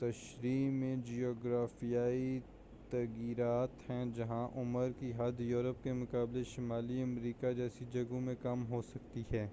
[0.00, 2.38] تشریح میں جغرافیائی
[2.90, 8.66] تغیرات ہیں جہاں عمر کی حد یورپ کے مقابلے شمالی امریکہ جیسی جگہوں میں کم
[8.70, 9.46] ہوسکتی ہے